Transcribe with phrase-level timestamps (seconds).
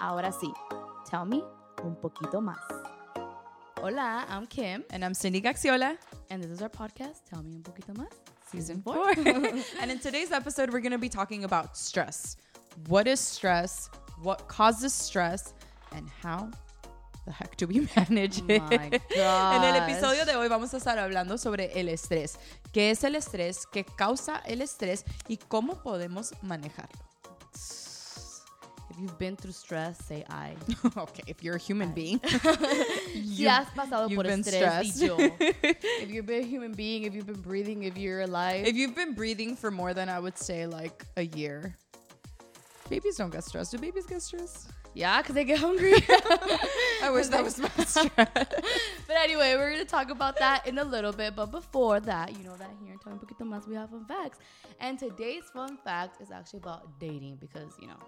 [0.00, 0.52] Ahora sí,
[1.10, 1.42] tell me
[1.82, 2.58] un poquito más.
[3.82, 5.96] Hola, I'm Kim, And I'm Cindy Gaxiola,
[6.30, 8.08] and this is our podcast, Tell Me Un Poquito Más.
[8.50, 9.10] season four.
[9.80, 12.36] and in today's episode, we're going to be talking about stress.
[12.88, 13.88] What is stress?
[14.22, 15.54] What causes stress?
[15.92, 16.50] And how
[17.24, 18.62] the heck do we manage Oh it?
[18.62, 18.90] my
[19.54, 22.36] En el episodio de hoy vamos a estar hablando sobre el estrés.
[22.72, 23.64] ¿Qué es el estrés?
[23.72, 25.04] ¿Qué causa el estrés?
[25.28, 27.07] ¿Y cómo podemos manejarlo?
[28.98, 30.56] If you've been through stress, say I.
[30.96, 32.18] okay, if you're a human being.
[32.28, 35.00] Si has pasado por been estrés,
[36.02, 38.66] if you've been a human being, if you've been breathing, if you're alive.
[38.66, 41.76] If you've been breathing for more than I would say like a year,
[42.90, 43.70] babies don't get stressed.
[43.70, 44.72] Do babies get stressed?
[44.94, 45.94] yeah, because they get hungry.
[47.00, 48.08] I wish that was my stress.
[48.16, 51.36] But anyway, we're going to talk about that in a little bit.
[51.36, 54.38] But before that, you know that here in Un Poquito Más, we have fun facts.
[54.80, 58.00] And today's fun fact is actually about dating because, you know,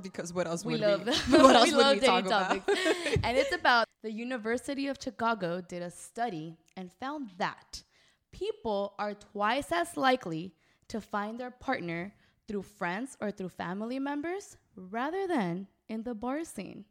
[0.00, 2.64] because what else we would love we, what else we would love we talk topics.
[2.64, 3.18] about?
[3.24, 7.82] and it's about the University of Chicago did a study and found that
[8.32, 10.54] people are twice as likely
[10.88, 12.12] to find their partner
[12.48, 16.84] through friends or through family members rather than in the bar scene.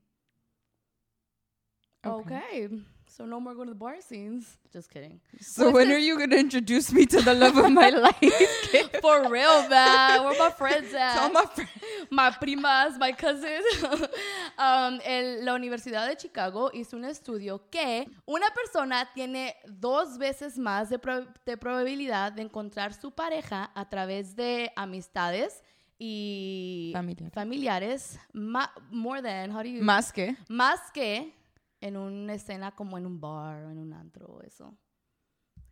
[2.05, 2.69] Okay.
[3.17, 4.57] So no more going to the bar scenes.
[4.71, 5.19] Just kidding.
[5.41, 8.15] so when are you gonna introduce me to the love of my life?
[9.01, 10.23] For real, man.
[10.23, 11.15] Where my friends at?
[11.15, 11.69] Tell my friend.
[12.09, 13.65] my primas, my cousins.
[14.57, 20.57] um, el- la Universidad de Chicago hizo un estudio que una persona tiene dos veces
[20.57, 25.61] más de, pro- de probabilidad de encontrar su pareja a través de amistades
[25.99, 27.33] y Familiares.
[27.33, 30.35] familiares, ma- more than, how do you, Más que.
[30.47, 31.33] más que
[31.81, 34.77] en una escena como en un bar o en un antro o eso.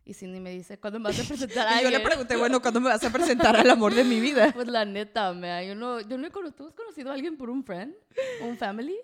[0.04, 2.36] Y Cindy me dice, ¿cuándo me vas a presentar a Y yo le alguien?" pregunté,
[2.36, 4.52] bueno, ¿cuándo me vas a presentar al amor de mi vida?
[4.54, 7.36] Pues la neta, man, yo no, yo no he conocido, ¿tú has conocido a alguien
[7.36, 7.94] por un friend?
[8.42, 8.96] ¿Un family?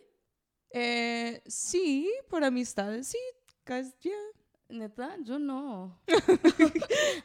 [0.71, 3.19] Eh, sí, por amistades, sí.
[3.65, 4.12] Guys, yeah.
[4.69, 5.97] Neta, yo no.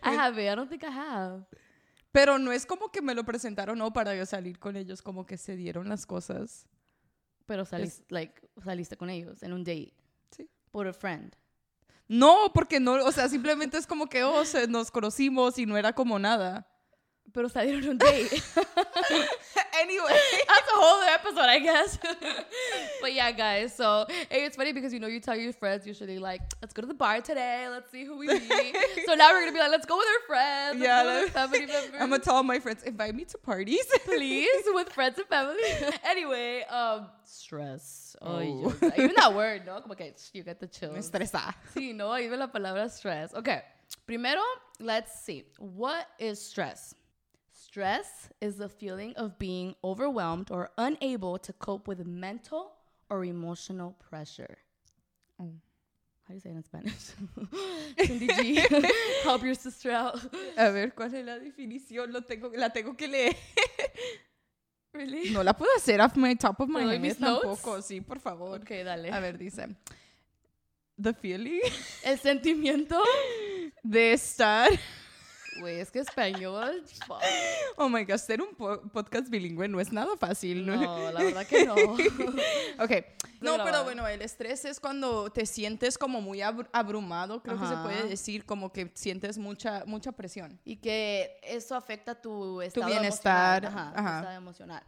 [0.04, 1.44] I haven't, I don't think I have.
[2.12, 5.26] Pero no es como que me lo presentaron, no, para yo salir con ellos, como
[5.26, 6.68] que se dieron las cosas.
[7.52, 9.94] Pero saliste, like, saliste con ellos en un date.
[10.34, 10.48] Sí.
[10.72, 11.36] Por a friend.
[12.08, 15.76] No, porque no, o sea, simplemente es como que, oh, se- nos conocimos y no
[15.78, 16.66] era como nada.
[17.34, 18.42] Pero salieron en un date.
[19.82, 20.10] Anyway.
[20.48, 21.98] That's a whole other episode, I guess.
[23.02, 23.74] but yeah, guys.
[23.76, 26.82] So hey, it's funny because you know you tell your friends usually like, let's go
[26.82, 27.68] to the bar today.
[27.70, 28.76] Let's see who we meet.
[29.06, 30.80] so now we're gonna be like, let's go with our friends.
[30.80, 32.02] Let's Yeah, go with family members.
[32.02, 33.86] I'm gonna tell all my friends, invite me to parties.
[34.06, 35.64] please with friends and family.
[36.04, 38.16] anyway, um, stress.
[38.22, 38.74] Oh, Oh.
[38.98, 39.80] even that word, no?
[39.82, 40.92] Como que you get the chill.
[40.94, 41.56] estresa.
[41.74, 43.34] Sí, no, even la palabra stress.
[43.34, 43.62] Okay,
[44.06, 44.42] primero,
[44.80, 45.44] let's see.
[45.58, 46.94] What is stress?
[47.72, 52.74] Stress is the feeling of being overwhelmed or unable to cope with mental
[53.10, 54.58] or emotional pressure.
[55.40, 55.54] Oh.
[56.28, 57.12] How do you say it in Spanish?
[58.06, 58.56] Cindy G,
[59.24, 60.20] help your sister out.
[60.58, 62.12] A ver, ¿cuál es la definición?
[62.12, 63.36] Lo tengo, la tengo que leer.
[64.94, 65.30] Really?
[65.30, 67.42] No la puedo hacer off my top of my ¿Te doy head mis notes?
[67.44, 67.82] tampoco.
[67.82, 68.60] Sí, por favor.
[68.60, 69.10] Okay, dale.
[69.10, 69.74] A ver, dice.
[71.02, 71.62] The feeling
[72.04, 73.02] El sentimiento.
[73.84, 74.70] de estar.
[75.60, 76.84] Güey, es que español.
[77.06, 77.22] fuck.
[77.78, 80.66] Oh my gosh, ser un po- podcast bilingüe no es nada fácil.
[80.66, 80.76] ¿no?
[80.76, 81.76] No, la verdad que no.
[82.84, 82.92] Ok.
[83.42, 87.68] No, pero bueno, el estrés es cuando te sientes como muy abru- abrumado, creo que
[87.68, 87.84] se Ajá.
[87.84, 90.60] puede decir, como que sientes mucha, mucha presión.
[90.64, 93.88] Y que eso afecta tu estado bienestar, emocional.
[93.88, 94.18] Ajá, tu ajá.
[94.20, 94.84] estado emocional.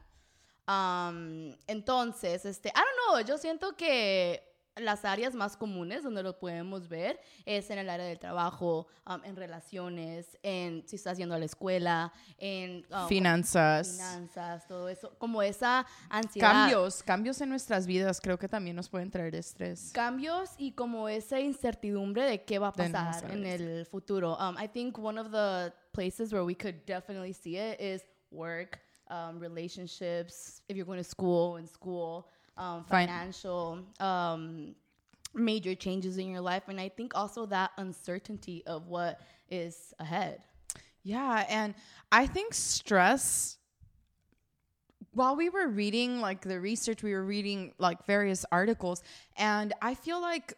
[0.67, 6.39] Um, entonces, este, I don't know, yo siento que las áreas más comunes donde lo
[6.39, 11.35] podemos ver es en el área del trabajo, um, en relaciones, en si estás yendo
[11.35, 13.91] a la escuela, en um, Finanzas.
[13.97, 16.51] finanzas, todo eso, como esa ansiedad.
[16.51, 19.91] Cambios, cambios en nuestras vidas creo que también nos pueden traer estrés.
[19.93, 24.37] cambios y como esa incertidumbre de qué va a pasar en el futuro.
[24.37, 28.79] Um, I think one of the places where we could definitely see it is work,
[29.09, 34.75] um, relationships, if you're going to school, in school, um, financial, um,
[35.33, 36.63] major changes in your life.
[36.67, 40.41] And I think also that uncertainty of what is ahead.
[41.03, 41.73] Yeah, and
[42.11, 43.57] I think stress
[45.13, 49.03] while we were reading like the research we were reading like various articles
[49.37, 50.55] and I feel like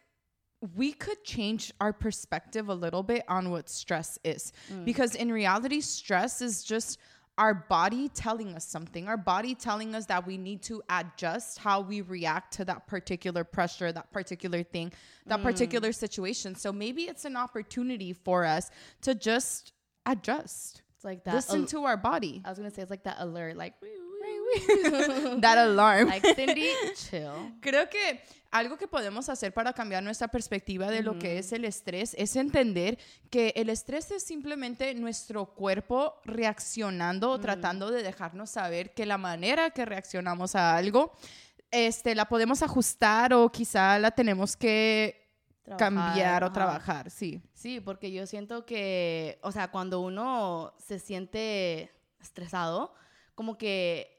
[0.75, 4.53] we could change our perspective a little bit on what stress is
[4.85, 6.99] because in reality stress is just
[7.37, 11.81] our body telling us something our body telling us that we need to adjust how
[11.81, 14.91] we react to that particular pressure that particular thing
[15.25, 15.43] that mm.
[15.43, 18.69] particular situation so maybe it's an opportunity for us
[19.01, 19.73] to just
[20.05, 21.35] adjust It's like that.
[21.35, 23.73] listen al- to our body I was gonna say it's like that alert, like.
[23.81, 26.07] "Wee, wee, wee, uy, that alarm.
[26.15, 27.51] Like Cindy, chill.
[27.61, 28.19] Creo que
[28.55, 32.37] algo que podemos hacer para cambiar nuestra perspectiva de lo que es el estrés es
[32.37, 32.97] entender
[33.29, 39.17] que el estrés es simplemente nuestro cuerpo reaccionando o tratando de dejarnos saber que la
[39.17, 41.11] manera que reaccionamos a algo
[41.69, 45.21] este, la podemos ajustar o quizá la tenemos que
[45.77, 46.53] cambiar o ajá.
[46.53, 47.41] trabajar, sí.
[47.53, 51.91] Sí, porque yo siento que, o sea, cuando uno se siente
[52.21, 52.93] estresado,
[53.33, 54.14] como que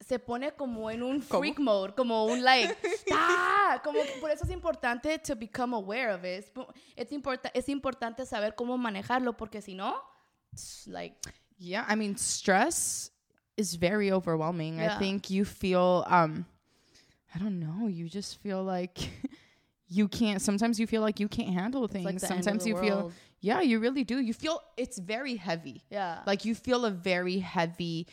[0.00, 1.40] se pone como en un ¿Cómo?
[1.40, 2.74] freak mode, como un like,
[3.12, 3.80] ¡ah!
[3.84, 6.44] como que por eso es importante to become aware of it.
[6.44, 6.66] Es, pu-
[6.96, 9.94] es, importa- es importante saber cómo manejarlo, porque si no,
[10.86, 11.16] like,
[11.60, 13.10] Yeah, I mean, stress
[13.56, 14.78] is very overwhelming.
[14.80, 16.46] I think you feel, um,
[17.34, 19.10] I don't know, you just feel like
[19.88, 22.04] you can't, sometimes you feel like you can't handle things.
[22.04, 23.10] like the end of sometimes you feel,
[23.40, 24.20] yeah, you really do.
[24.20, 25.82] You feel it's very heavy.
[25.90, 26.22] yeah.
[26.26, 28.06] Like you feel a very heavy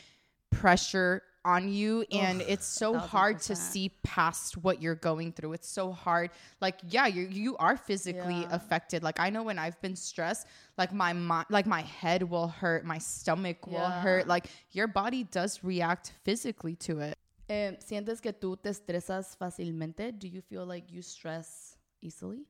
[0.51, 5.53] pressure on you and Ugh, it's so hard to see past what you're going through.
[5.53, 6.31] It's so hard.
[6.59, 8.55] Like yeah you you are physically Yeah.
[8.55, 9.03] affected.
[9.03, 10.47] Like i know when i've been stressed
[10.77, 14.27] like my mi- like my head will hurt my stomach will hurt.
[14.27, 17.17] Like your body does react physically to it.
[17.47, 20.11] Eh, ¿Sientes que tú te estresas fácilmente?
[20.17, 22.47] Do you feel like you stress easily?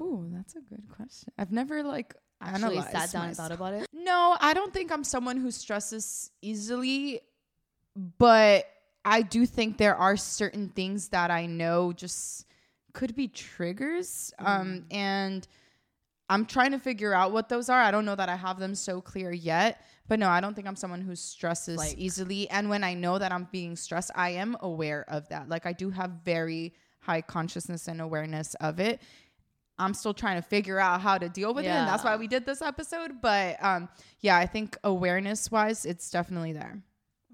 [0.00, 1.32] oh that's a good question.
[1.38, 3.86] I've never like Actually analyzed sat down and thought about it?
[4.04, 7.20] No, I don't think I'm someone who stresses easily,
[8.18, 8.66] but
[9.04, 12.46] I do think there are certain things that I know just
[12.92, 14.32] could be triggers.
[14.38, 15.46] Um, and
[16.28, 17.80] I'm trying to figure out what those are.
[17.80, 20.66] I don't know that I have them so clear yet, but no, I don't think
[20.66, 22.48] I'm someone who stresses Like- easily.
[22.50, 25.48] And when I know that I'm being stressed, I am aware of that.
[25.48, 29.02] Like I do have very high consciousness and awareness of it.
[29.78, 32.28] I'm still trying to figure out how to deal with it, and that's why we
[32.28, 33.20] did this episode.
[33.20, 33.88] But um,
[34.20, 36.82] yeah, I think awareness wise, it's definitely there.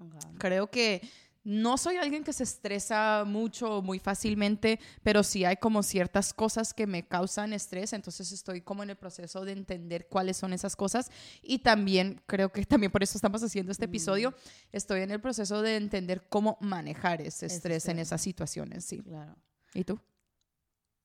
[0.01, 0.37] Okay.
[0.37, 1.01] Creo que
[1.43, 6.33] no soy alguien que se estresa mucho o muy fácilmente, pero sí hay como ciertas
[6.33, 10.53] cosas que me causan estrés, entonces estoy como en el proceso de entender cuáles son
[10.53, 11.09] esas cosas
[11.41, 14.33] y también creo que también por eso estamos haciendo este episodio,
[14.71, 19.01] estoy en el proceso de entender cómo manejar ese estrés en esas situaciones, sí.
[19.01, 19.35] Claro.
[19.73, 19.99] ¿Y tú?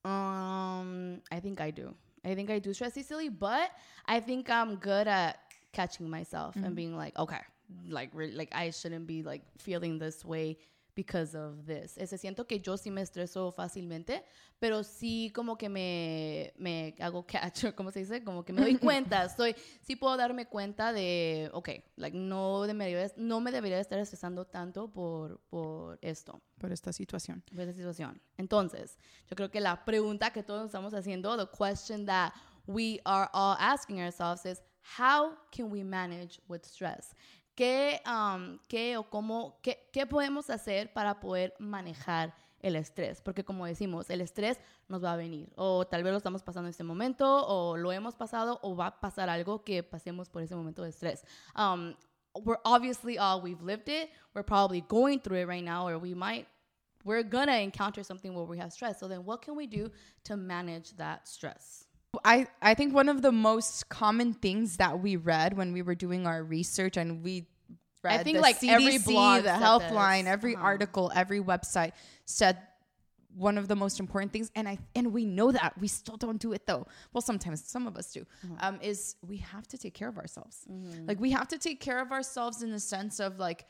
[0.05, 1.93] Um, I think I do.
[2.23, 3.71] I think I do stress easily, but
[4.05, 5.39] I think I'm good at
[5.73, 7.41] catching myself and being like, okay,
[7.89, 10.57] like re- like I shouldn't be like feeling this way
[10.95, 11.97] because of this.
[11.97, 14.23] Ese siento que yo sí me estreso fácilmente,
[14.59, 18.23] pero sí como que me, me hago catch, ¿cómo se dice?
[18.23, 23.11] Como que me doy cuenta, estoy, sí puedo darme cuenta de, ok, like no, debería,
[23.17, 27.43] no me debería estar estresando tanto por, por esto Por esta situación.
[27.51, 28.21] por esa situación.
[28.37, 28.97] Entonces,
[29.29, 32.33] yo creo que la pregunta que todos estamos haciendo, the question that
[32.67, 34.61] we are all asking ourselves is,
[34.97, 37.13] how can we manage with stress?
[37.55, 43.21] ¿Qué, um, qué o cómo, qué, qué podemos hacer para poder manejar el estrés?
[43.21, 44.59] Porque como decimos, el estrés
[44.89, 45.51] nos va a venir.
[45.55, 48.87] O tal vez lo estamos pasando en este momento, o lo hemos pasado, o va
[48.87, 51.23] a pasar algo que pasemos por ese momento de estrés.
[51.55, 51.95] Um,
[52.43, 54.09] we're obviously all, we've lived it.
[54.33, 56.47] We're probably going through it right now, or we might
[57.05, 58.99] we're gonna encounter something where we have stress.
[58.99, 59.91] So then, what can we do
[60.25, 61.84] to manage that stress?
[62.23, 65.95] I, I think one of the most common things that we read when we were
[65.95, 67.47] doing our research and we
[68.03, 70.63] read think, the like, CDC, every blog the said Healthline, every Uh-huh.
[70.65, 71.91] article, every website
[72.25, 72.57] said
[73.35, 76.37] one of the most important things, and I and we know that we still don't
[76.39, 76.87] do it though.
[77.11, 78.21] Well, sometimes some of us do.
[78.21, 78.55] Uh-huh.
[78.67, 80.65] Um, is we have to take care of ourselves.
[80.71, 81.05] Mm-hmm.
[81.07, 83.65] Like we have to take care of ourselves in the sense of like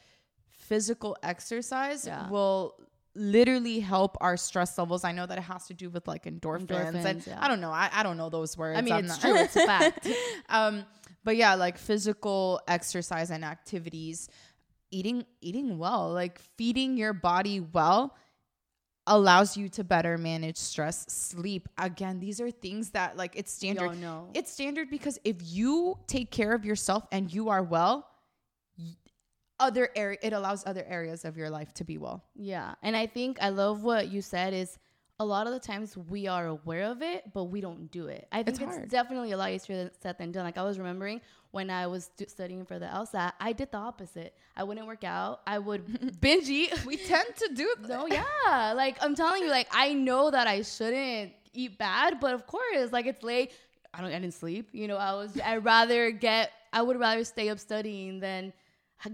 [0.51, 2.29] physical exercise Yeah.
[2.29, 2.75] will
[3.15, 5.03] literally help our stress levels.
[5.03, 7.39] I know that it has to do with like endorphins, and yeah.
[7.41, 7.72] I don't know.
[7.72, 8.77] I, I don't know those words.
[8.77, 9.39] I mean, I'm it's not- true.
[9.39, 10.07] It's a fact.
[10.50, 10.86] um,
[11.24, 14.29] but yeah, like physical exercise and activities,
[14.91, 18.15] eating eating well, like feeding your body well
[19.07, 21.69] allows you to better manage stress, sleep.
[21.77, 24.00] Again, these are things that like it's standard.
[24.01, 24.29] know.
[24.34, 28.07] It's standard because if you take care of yourself and you are well,
[29.59, 32.24] other area it allows other areas of your life to be well.
[32.35, 34.77] Yeah, and I think I love what you said is
[35.17, 38.27] a lot of the times we are aware of it, but we don't do it.
[38.33, 40.43] I think It's it's, definitely a lot easier than said than done.
[40.43, 41.21] Like I was remembering
[41.51, 44.35] when I was stu- studying for the LSAT, I did the opposite.
[44.57, 45.39] I wouldn't work out.
[45.47, 46.85] I would binge eat.
[46.85, 48.74] We tend to do No, yeah.
[48.75, 52.91] Like I'm telling you, like I know that I shouldn't eat bad, but of course,
[52.91, 53.53] like it's late.
[53.93, 54.09] I don't.
[54.09, 54.67] I didn't sleep.
[54.74, 55.39] You know, I was.
[55.39, 56.51] I'd rather get.
[56.74, 58.51] I would rather stay up studying than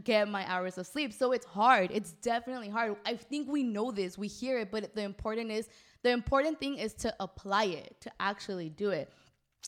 [0.03, 1.13] get my hours of sleep.
[1.13, 1.91] So it's hard.
[1.91, 2.95] It's definitely hard.
[3.05, 4.17] I think we know this.
[4.17, 5.69] We hear it, but the important is
[6.03, 9.11] the important thing is to apply it, to actually do it.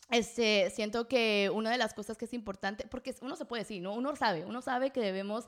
[0.10, 3.82] este, siento que una de las cosas que es importante, porque uno se puede decir,
[3.82, 3.94] ¿no?
[3.94, 5.48] Uno sabe, uno sabe que debemos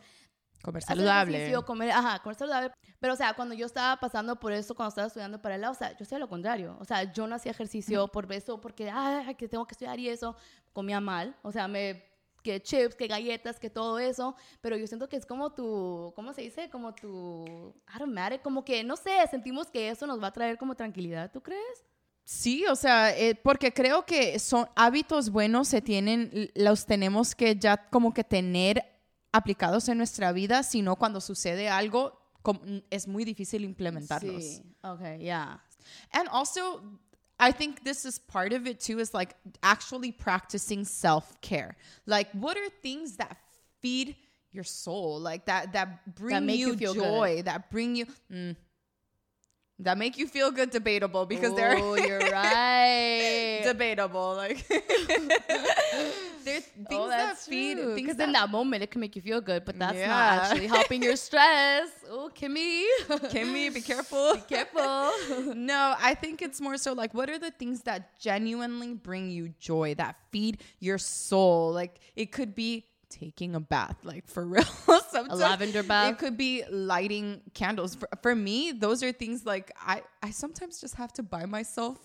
[0.64, 1.54] Comer saludable.
[1.66, 2.72] comer, ajá, comer saludable.
[3.00, 5.74] Pero, o sea, cuando yo estaba pasando por eso, cuando estaba estudiando para el lado,
[5.74, 6.76] o sea, yo hacía lo contrario.
[6.80, 10.10] O sea, yo no hacía ejercicio por eso, porque, ay, que tengo que estudiar y
[10.10, 10.36] eso.
[10.74, 11.36] Comía mal.
[11.44, 12.04] O sea, me
[12.46, 16.32] que chips, que galletas, que todo eso, pero yo siento que es como tu, ¿cómo
[16.32, 16.70] se dice?
[16.70, 20.76] Como tu automatic, como que, no sé, sentimos que eso nos va a traer como
[20.76, 21.84] tranquilidad, ¿tú crees?
[22.24, 27.56] Sí, o sea, eh, porque creo que son hábitos buenos, se tienen, los tenemos que
[27.56, 28.86] ya como que tener
[29.32, 32.22] aplicados en nuestra vida, sino cuando sucede algo
[32.92, 34.44] es muy difícil implementarlos.
[34.44, 35.64] Sí, ok, yeah.
[36.12, 37.00] And also,
[37.40, 41.76] I think this is part of it too, is like actually practicing self care.
[42.06, 43.38] Like, what are things that
[43.82, 44.16] feed
[44.52, 47.02] your soul, like that that bring make you you, feel good.
[47.04, 48.06] joy, that bring you.
[48.32, 48.56] mm,
[49.80, 53.62] that make you feel good, debatable because they're Oh, you're right.
[53.64, 54.36] debatable.
[54.36, 57.78] Like there's oh, things oh, that feed.
[57.96, 60.08] Because in that moment it can make you feel good, but that's Yeah.
[60.08, 61.90] not actually helping your stress.
[62.10, 62.86] Oh, Kimmy.
[63.32, 64.36] Kimmy, be careful.
[64.36, 65.54] be Careful.
[65.56, 69.50] no, I think it's more so like what are the things that genuinely bring you
[69.60, 71.72] joy, that feed your soul?
[71.74, 72.86] Like it could be
[73.20, 74.64] taking a bath, like for real.
[74.64, 76.14] Sometimes lavender bath.
[76.14, 77.96] It could be lighting candles.
[77.96, 81.98] For, for me, those are things like I, I sometimes just have to buy myself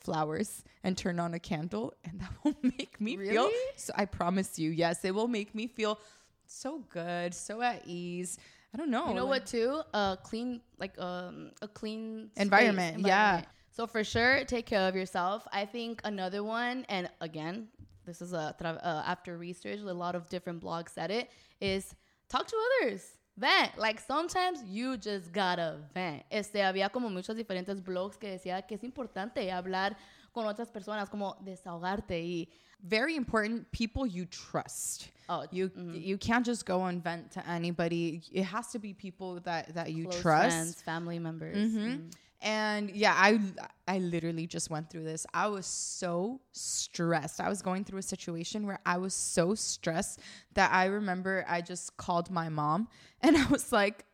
[0.00, 4.58] flowers and turn on a candle and that will make me feel so I promise
[4.58, 5.98] you, yes, it will make me feel
[6.46, 8.38] so good, so at ease.
[8.72, 9.08] I don't know.
[9.08, 9.80] You know like- what too?
[9.94, 13.42] A clean, like um, a clean space, Environment, yeah.
[13.70, 15.48] So for sure, take care of yourself.
[15.52, 17.68] I think another one, and again,
[18.04, 21.30] this is a uh, after research, a lot of different blogs said it
[21.60, 21.94] is
[22.28, 23.16] talk to others.
[23.36, 23.76] Vent.
[23.76, 26.22] Like sometimes you just gotta vent.
[26.30, 29.96] Este había como muchos diferentes blogs que decía que es importante hablar
[30.32, 32.48] con otras personas, como desahogarte y
[32.80, 35.08] very important people you trust.
[35.28, 38.22] Oh, you you can't just go and vent to anybody.
[38.32, 40.48] It has to be people that that you close trust.
[40.48, 41.56] friends, family members.
[41.56, 42.10] Mhm.
[42.44, 43.40] And yeah, I
[43.88, 45.26] I literally just went through this.
[45.32, 47.40] I was so stressed.
[47.40, 50.20] I was going through a situation where I was so stressed
[50.52, 52.88] that I remember I just called my mom
[53.22, 54.04] and I was like,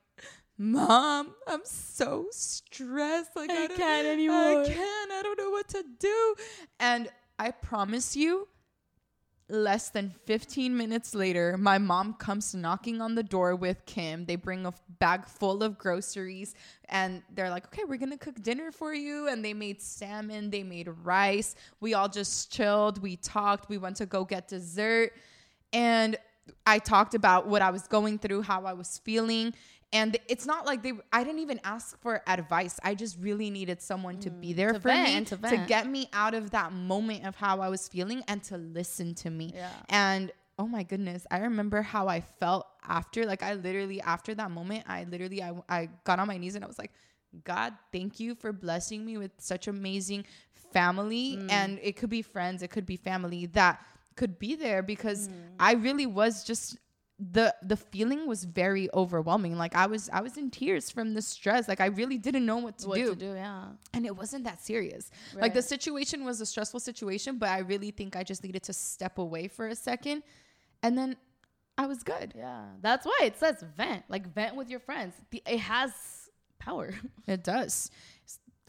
[0.57, 3.35] "Mom, I'm so stressed.
[3.35, 5.11] Like I don't- can't anymore." I can't.
[5.13, 6.35] I don't know what to do."
[6.79, 7.09] And
[7.39, 8.47] I promise you,
[9.51, 14.25] less than 15 minutes later, my mom comes knocking on the door with Kim.
[14.25, 16.55] They bring a bag full of groceries
[16.89, 19.29] and they're like, okay, we're to cook dinner for you.
[19.29, 21.55] And they made salmon, they made rice.
[21.81, 23.03] We all just chilled.
[23.03, 23.69] We talked.
[23.69, 25.13] We went to go get dessert.
[25.73, 26.17] And
[26.67, 29.55] I talked about what I was going through, how I was feeling.
[29.93, 32.79] And it's not like they, I didn't even ask for advice.
[32.85, 35.89] I just really needed someone to be there to for vent, me to to get
[35.89, 39.53] me out of that moment of how I was feeling and to listen to me.
[39.55, 39.69] Yeah.
[39.89, 40.31] And
[40.61, 43.27] oh my goodness, I remember how I felt after.
[43.27, 46.65] Like I literally after that moment, I literally I, I got on my knees and
[46.65, 46.93] I was like,
[47.45, 50.25] God, thank you for blessing me with such amazing
[50.73, 51.37] family.
[51.37, 51.51] Mm.
[51.51, 53.85] And it could be friends, it could be family that
[54.17, 55.33] could be there because Mm.
[55.59, 56.79] I really was just
[57.21, 59.57] the the feeling was very overwhelming.
[59.59, 61.69] Like I was I was in tears from the stress.
[61.69, 63.33] Like I really didn't know what to What do to do?
[63.35, 63.67] Yeah.
[63.93, 65.11] and it wasn't that serious.
[65.35, 65.43] right.
[65.43, 68.73] Like the situation was a stressful situation, but I really think I just needed to
[68.73, 70.23] step away for a second,
[70.83, 71.17] and then
[71.77, 72.33] I was good.
[72.37, 74.05] Yeah, that's why it says vent.
[74.09, 75.15] Like vent with your friends.
[75.31, 75.93] The- It has
[76.59, 76.95] power.
[77.27, 77.91] It does.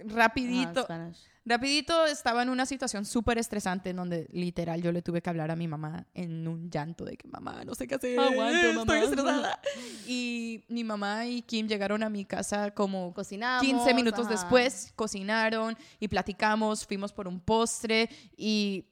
[0.09, 1.17] Ah, Rapidito, Spanish.
[1.45, 5.49] rapidito estaba en una situación súper estresante en donde literal yo le tuve que hablar
[5.51, 8.81] a mi mamá en un llanto de que mamá no sé qué hacer, Aguante, mamá.
[8.99, 9.59] estoy estresada.
[10.07, 13.65] Y mi mamá y Kim llegaron a mi casa como Cocinamos.
[13.65, 14.29] 15 minutos ajá.
[14.35, 18.85] después cocinaron y platicamos, fuimos por un postre y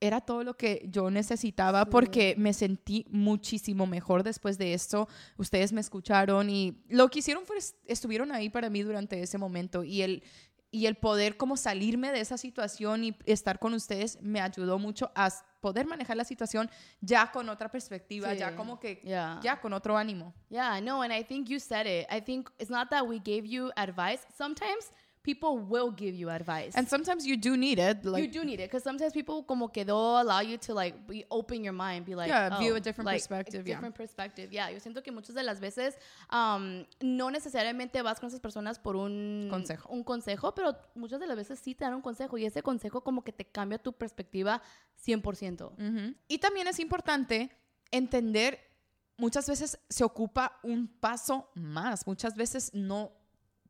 [0.00, 5.08] era todo lo que yo necesitaba porque me sentí muchísimo mejor después de esto.
[5.38, 9.38] Ustedes me escucharon y lo que hicieron fue est- estuvieron ahí para mí durante ese
[9.38, 10.22] momento y el
[10.70, 15.10] y el poder como salirme de esa situación y estar con ustedes me ayudó mucho
[15.14, 16.70] a poder manejar la situación
[17.00, 18.38] ya con otra perspectiva, Sí.
[18.38, 19.40] ya como que Yeah.
[19.42, 20.34] ya con otro ánimo.
[20.50, 22.06] Yeah, no, and I think you said it.
[22.10, 24.20] I think it's not that we gave you advice.
[24.36, 24.92] Sometimes
[25.28, 26.72] people will give you advice.
[26.74, 29.68] And sometimes you do need it like you do need it because sometimes people como
[29.68, 32.76] que they'll allow you to like be, open your mind, be like, Yeah, view oh,
[32.76, 33.74] a different like, perspective, yeah.
[33.74, 34.48] different perspective.
[34.50, 35.98] Yeah, yo siento que muchas de las veces
[36.32, 39.90] um, no necesariamente vas con esas personas por un Consejo.
[39.90, 43.02] un consejo, pero muchas de las veces sí te dan un consejo y ese consejo
[43.02, 44.62] como que te cambia tu perspectiva
[45.04, 45.72] 100%.
[45.72, 46.14] Ujú.
[46.26, 47.50] Y también es importante
[47.90, 48.58] entender,
[49.18, 53.12] muchas veces se ocupa un paso más, muchas veces no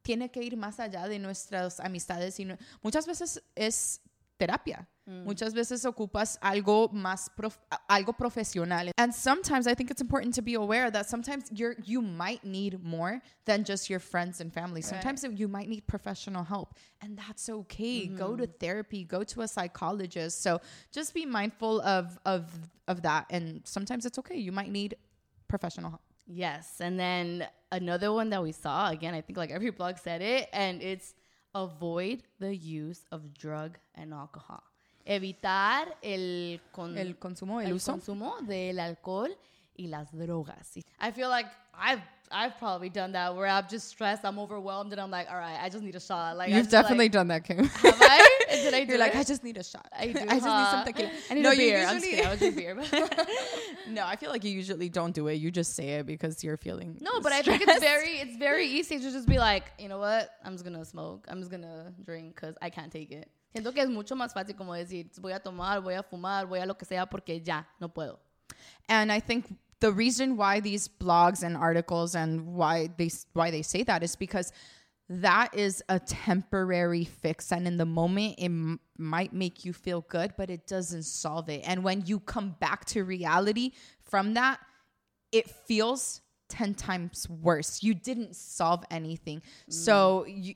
[0.09, 4.01] tiene que ir más allá de nuestras amistades, sino muchas veces es
[4.39, 4.89] terapia.
[5.05, 5.25] Mm.
[5.25, 8.91] Muchas veces ocupas algo más prof- algo profesional.
[8.97, 12.83] And sometimes I think it's important to be aware that sometimes you're you might need
[12.83, 14.81] more than just your friends and family.
[14.81, 18.07] Sometimes you might need professional help, and that's okay.
[18.07, 18.59] Go to mm-hmm.
[18.59, 20.43] therapy, go to a psychologist.
[20.43, 20.59] So
[20.91, 22.45] just be mindful of of
[22.87, 24.39] of that and sometimes it's okay.
[24.39, 24.97] You might need
[25.49, 26.08] professional help.
[26.31, 26.81] Yes.
[26.81, 30.49] And then another one that we saw, again, I think like every blog said it,
[30.53, 31.15] and it's
[31.55, 34.63] avoid the use of drug and alcohol.
[35.07, 37.93] Evitar el, con- El consumo, el el uso.
[37.93, 39.31] consumo del alcohol
[39.79, 40.77] y las drogas.
[41.01, 45.01] I feel like I've I've probably done that where I'm just stressed, I'm overwhelmed, and
[45.01, 46.37] I'm like, all right, I just need a shot.
[46.37, 47.65] Like You've definitely like, done that, Kim.
[47.65, 48.39] have I?
[48.51, 49.15] Did I do You're like.
[49.15, 49.87] I just need a shot.
[49.97, 50.19] I do.
[50.29, 51.11] I just need some tequila.
[51.31, 51.87] I need no, a you beer.
[51.87, 52.27] I'm just usually- kidding.
[52.27, 53.91] I was just beer.
[53.91, 55.35] no, I feel like you usually don't do it.
[55.35, 56.99] You just say it because you're feeling.
[57.01, 59.99] No, but I think it's very it's very easy to just be like, you know
[59.99, 63.31] what, I'm just gonna smoke, I'm just gonna drink because I can't take it.
[63.55, 66.61] Siento que es mucho más fácil como decir, voy a tomar, voy a fumar, voy
[66.61, 68.19] a lo que sea porque ya no puedo.
[68.89, 69.47] And I think
[69.81, 74.17] the reason why these blogs and articles and why they why they say that is
[74.17, 74.53] because
[75.09, 77.51] that is a temporary fix.
[77.51, 81.49] And in the moment it m- might make you feel good but it doesn't solve
[81.49, 81.63] it.
[81.65, 84.61] And when you come back to reality from that
[85.31, 87.83] it feels 10 times worse.
[87.83, 89.41] You didn't solve anything.
[89.41, 90.55] Mm, so you,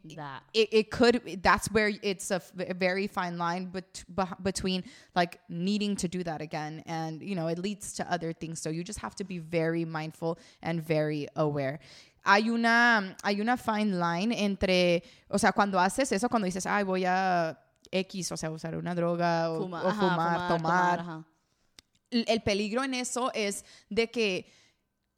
[0.54, 4.84] it, it could that's where it's a, f- a very fine line bet, beh- between
[5.14, 8.60] like needing to do that again and you know it leads to other things.
[8.60, 11.78] So you just have to be very mindful and very aware.
[12.24, 16.84] Hay una hay una fine line entre o sea cuando haces eso cuando dices ay
[16.84, 17.58] voy a
[17.90, 21.24] X o sea usar una droga o, Fuma- o ajá, fumar, tomar ajá.
[22.10, 24.46] el peligro en eso es de que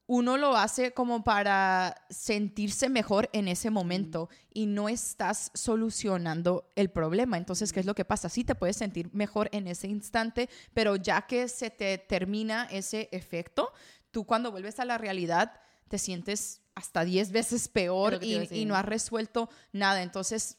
[0.06, 6.90] uno lo hace como para sentirse mejor en ese momento y no estás solucionando el
[6.90, 7.38] problema.
[7.38, 8.28] Entonces, ¿qué es lo que pasa?
[8.28, 13.08] Sí te puedes sentir mejor en ese instante, pero ya que se te termina ese
[13.12, 13.73] efecto,
[14.11, 18.75] tú cuando vuelves a la realidad te sientes hasta 10 veces Es peor y, no
[18.75, 20.02] has resuelto nada.
[20.02, 20.58] Entonces,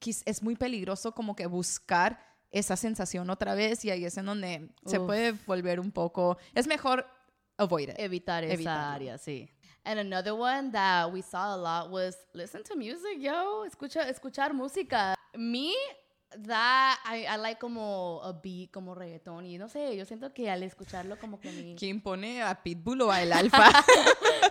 [0.00, 2.18] es muy peligroso como que buscar
[2.50, 6.38] esa sensación otra vez y ahí es en donde se puede volver un poco...
[6.54, 7.06] Es mejor
[7.58, 7.96] avoid it.
[7.98, 8.94] Evitar esa Evitarlo.
[8.94, 9.48] área, sí.
[9.84, 13.64] And another one that we saw a lot was listen to music, yo.
[13.66, 15.14] Escucha, escuchar música.
[15.36, 15.74] Me,
[16.46, 19.44] that I, I like como a beat, como reggaetón.
[19.44, 21.76] Y no sé, yo siento que al escucharlo como que mi...
[21.76, 23.70] ¿Quién pone a Pitbull o a El Alfa?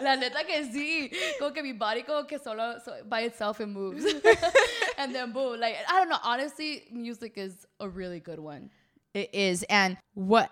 [0.02, 1.12] La neta que sí.
[1.40, 4.06] Como que mi body como que solo so, by itself it moves.
[4.98, 5.60] and then boom.
[5.60, 6.20] Like, I don't know.
[6.24, 8.70] Honestly, music is a really good one.
[9.14, 9.64] it is.
[9.70, 10.52] And what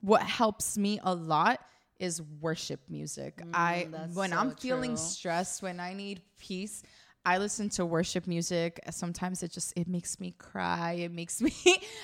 [0.00, 1.60] what helps me a lot
[2.02, 3.40] is worship music.
[3.54, 4.96] I when so I'm feeling true.
[4.96, 6.82] stressed, when I need peace,
[7.24, 8.80] I listen to worship music.
[8.90, 10.92] Sometimes it just it makes me cry.
[10.94, 11.54] It makes me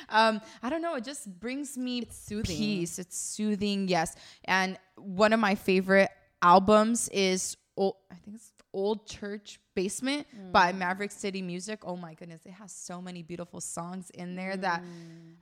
[0.09, 2.57] um I don't know, it just brings me soothing.
[2.57, 2.99] peace.
[2.99, 4.17] It's soothing, yes.
[4.45, 6.11] And one of my favorite
[6.43, 10.79] albums is old, I think it's Old Church Basement by mm.
[10.79, 11.79] Maverick City Music.
[11.85, 14.87] Oh my goodness, it has so many beautiful songs in there that mm.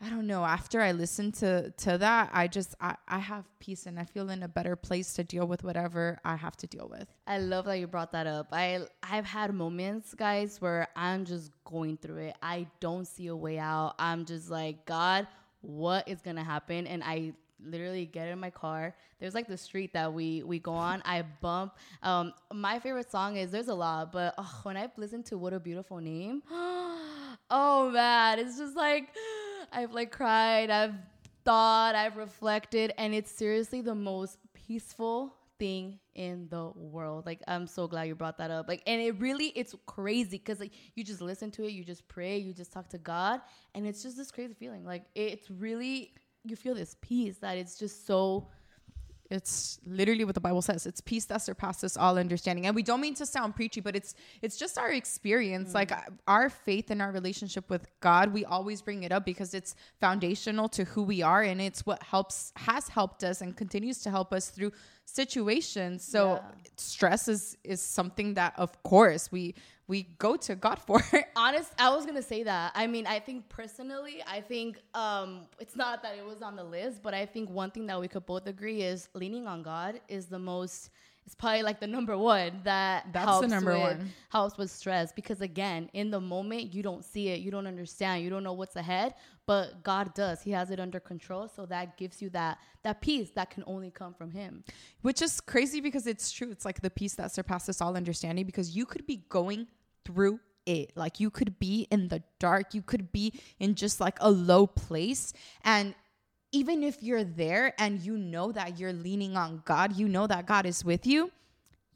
[0.04, 0.44] I don't know.
[0.44, 4.28] After I listen to to that, I just I, I have peace and I feel
[4.28, 7.08] in a better place to deal with whatever I have to deal with.
[7.26, 8.48] I love that you brought that up.
[8.52, 12.36] I I've had moments, guys, where I'm just going through it.
[12.42, 13.94] I don't see a way out.
[13.98, 15.26] I'm just like, God,
[15.62, 16.86] what is gonna happen?
[16.86, 17.32] And I
[17.64, 18.94] literally get in my car.
[19.18, 21.02] There's like the street that we we go on.
[21.04, 21.76] I bump.
[22.02, 25.52] Um, my favorite song is there's a lot, but oh, when I've listened to What
[25.52, 29.08] a Beautiful Name, oh man, it's just like
[29.72, 30.70] I've like cried.
[30.70, 30.94] I've
[31.44, 31.94] thought.
[31.94, 37.26] I've reflected, and it's seriously the most peaceful thing in the world.
[37.26, 38.68] Like I'm so glad you brought that up.
[38.68, 42.06] Like and it really it's crazy cuz like you just listen to it, you just
[42.08, 43.40] pray, you just talk to God
[43.74, 44.84] and it's just this crazy feeling.
[44.84, 46.12] Like it's really
[46.50, 48.48] you feel this peace that it's just so
[49.28, 50.86] It's literally what the Bible says.
[50.86, 52.64] It's peace that surpasses all understanding.
[52.66, 55.74] And we don't mean to sound preachy, but it's it's just our experience.
[55.74, 59.52] Like uh, our faith and our relationship with God, we always bring it up because
[59.52, 63.98] it's foundational to who we are and it's what helps has helped us and continues
[64.04, 64.70] to help us through
[65.20, 66.04] situations.
[66.04, 66.42] So Yeah.
[66.76, 69.54] stress is is something that of course we
[69.88, 71.00] we go to God for.
[71.36, 75.76] honest i was gonna say that i mean i think personally i think um it's
[75.76, 78.24] not that it was on the list but i think one thing that we could
[78.24, 80.90] both agree is leaning on god is the most
[81.26, 84.10] it's probably like the number one that That's the number with, one.
[84.30, 88.22] helps with stress because again in the moment you don't see it you don't understand
[88.22, 91.96] you don't know what's ahead but god does he has it under control so that
[91.98, 94.62] gives you that that peace that can only come from him
[95.02, 96.50] Which is crazy because it's true.
[96.50, 99.66] It's like the peace that surpasses all understanding because you could be going
[100.06, 100.92] through it.
[100.96, 104.66] Like you could be in the dark, you could be in just like a low
[104.66, 105.32] place.
[105.64, 105.94] And
[106.52, 110.46] even if you're there and you know that you're leaning on God, you know that
[110.46, 111.30] God is with you,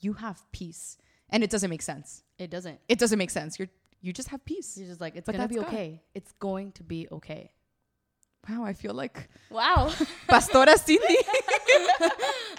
[0.01, 0.99] you have peace.
[1.31, 2.25] And it doesn't make sense.
[2.39, 2.81] It doesn't.
[2.89, 3.59] It doesn't make sense.
[3.59, 3.69] You're
[4.03, 4.79] you just have peace.
[4.79, 5.67] You're just like, it's But gonna be God.
[5.67, 6.01] okay.
[6.15, 7.53] It's going to be okay.
[8.51, 9.93] Wow, I feel like Wow.
[10.29, 11.17] Pastora Cindy.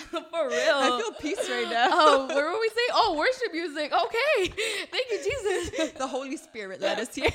[0.10, 0.76] For real.
[0.76, 1.88] I feel peace right now.
[1.92, 2.90] oh, where were we saying?
[2.94, 3.92] Oh, worship music.
[3.94, 4.54] Okay.
[4.92, 5.92] Thank you, Jesus.
[5.98, 7.30] the Holy Spirit led us here.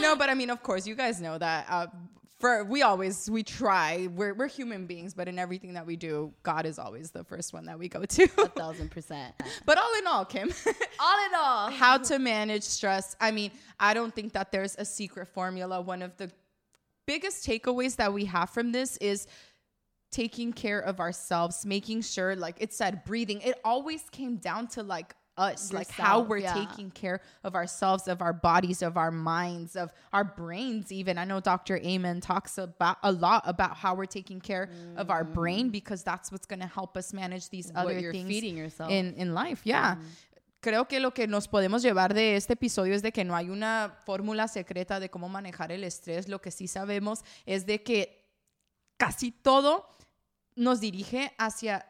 [0.00, 1.66] no, but I mean, of course, you guys know that.
[1.68, 1.86] Uh,
[2.38, 4.08] for we always we try.
[4.14, 7.54] We're we're human beings, but in everything that we do, God is always the first
[7.54, 8.22] one that we go to.
[8.38, 9.34] A thousand percent.
[9.64, 10.52] but all in all, Kim,
[11.00, 11.70] All in all.
[11.70, 13.16] how to manage stress?
[13.22, 15.80] I mean, I don't think that there's a secret formula.
[15.80, 16.30] One of the
[17.06, 19.26] biggest takeaways that we have from this is
[20.10, 23.40] taking care of ourselves, making sure, like it said, breathing.
[23.40, 26.54] It always came down to like us, like how we're yeah.
[26.54, 30.90] taking care of ourselves, of our bodies, of our minds, of our brains.
[30.90, 31.76] Even I know Dr.
[31.78, 35.72] Amen talks about a lot about how we're taking care of our brain mm.
[35.72, 38.90] because that's what's going to help us manage these What other you're things feeding yourself.
[38.90, 39.60] in, in life.
[39.64, 39.96] Yeah.
[39.96, 40.00] Mm.
[40.66, 43.50] Creo que lo que nos podemos llevar de este episodio es de que no hay
[43.50, 46.28] una fórmula secreta de cómo manejar el estrés.
[46.28, 48.28] Lo que sí sabemos es de que
[48.96, 49.96] casi todo
[50.56, 51.88] nos dirige hacia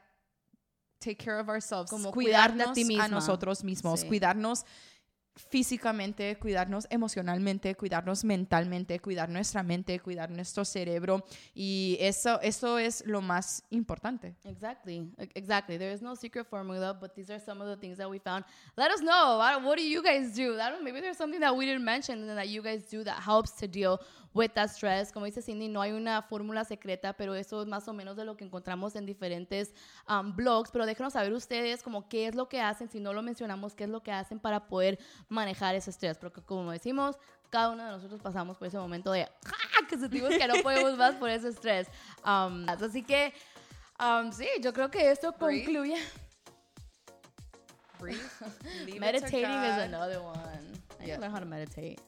[0.98, 3.08] take care of ourselves, Como a cuidarnos ti misma.
[3.08, 4.08] nosotros mismos, Sí.
[4.08, 4.66] cuidarnos
[5.36, 13.04] físicamente, cuidarnos emocionalmente, cuidarnos mentalmente, cuidar nuestra mente, cuidar nuestro cerebro y eso eso es
[13.06, 14.34] lo más importante.
[14.44, 15.10] Exactly.
[15.18, 15.78] E- Exactly.
[15.78, 18.44] There is no secret formula, but these are some of the things that we found.
[18.76, 19.38] Let us know.
[19.62, 20.58] What do you guys do?
[20.58, 20.82] I don't.
[20.82, 23.68] Maybe there's something that we didn't mention and that you guys do that helps to
[23.68, 24.00] deal
[24.36, 25.10] with that stress.
[25.10, 28.24] Como dice Cindy, no hay una fórmula secreta, pero eso es más o menos de
[28.24, 29.72] lo que encontramos en diferentes
[30.08, 30.70] um, blogs.
[30.70, 33.84] Pero déjenos saber ustedes como qué es lo que hacen, si no lo mencionamos, qué
[33.84, 36.18] es lo que hacen para poder manejar ese estrés.
[36.18, 37.16] Porque como decimos,
[37.50, 39.86] cada uno de nosotros pasamos por ese momento de ¡ah!
[39.88, 41.88] que sentimos que no podemos más por ese estrés.
[42.24, 43.32] Um, así que
[43.98, 45.96] Um, sí, yo creo que esto concluye.
[47.98, 48.20] Breathe.
[49.00, 50.38] Meditating is another one.
[50.38, 51.14] I need Yeah.
[51.16, 51.98] to learn how to meditate.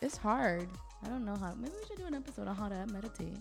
[0.00, 0.66] It's hard.
[1.04, 1.54] I don't know how.
[1.54, 3.36] Maybe we should do an episode on how to meditate.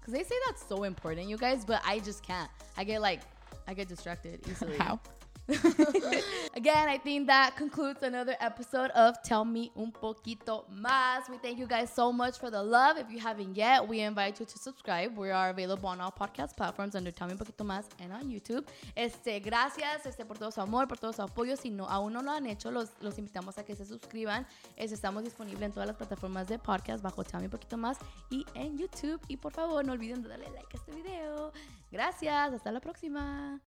[0.00, 2.50] Because they say that's so important, you guys, but I just can't.
[2.76, 3.20] I get like,
[3.66, 4.76] I get distracted easily.
[4.78, 5.00] How?
[6.54, 11.28] Again, I think that concludes another episode of Tell Me Un Poquito Más.
[11.28, 12.96] We thank you guys so much for the love.
[12.96, 15.18] If you haven't yet, we invite you to subscribe.
[15.18, 18.30] We are available on all podcast platforms under Tell Me Un Poquito Más and on
[18.30, 18.64] YouTube.
[18.96, 21.56] Este, gracias este, por todo su amor, por todo su apoyo.
[21.56, 24.46] Si no, aún no lo han hecho, los, los invitamos a que se suscriban.
[24.76, 27.98] Este, estamos disponibles en todas las plataformas de podcast bajo Tell Me Un Poquito Más
[28.30, 29.20] y en YouTube.
[29.28, 31.52] Y por favor, no olviden de darle like a este video.
[31.90, 33.60] Gracias, hasta la próxima.